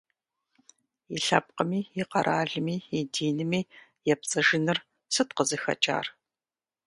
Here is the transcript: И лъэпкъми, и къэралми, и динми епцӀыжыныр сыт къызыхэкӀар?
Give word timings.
И 1.15 1.17
лъэпкъми, 1.25 1.79
и 2.01 2.03
къэралми, 2.11 2.75
и 2.99 2.99
динми 3.13 3.61
епцӀыжыныр 4.11 4.77
сыт 5.13 5.29
къызыхэкӀар? 5.37 6.05